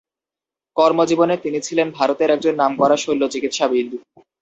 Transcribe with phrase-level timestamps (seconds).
[0.77, 3.87] কর্মজীবনে তিনি ছিলেন ভারতের একজন নামকরা শৈল্যচিকিৎসাবিদ।